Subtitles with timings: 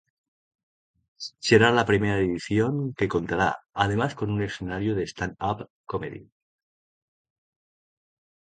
[1.47, 6.23] Será la primera edición que contará además con un escenario de Stand up Comedy.